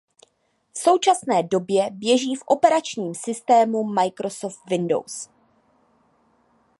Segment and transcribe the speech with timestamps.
[0.75, 5.29] V současné době běží v operačním systému Microsoft Windows.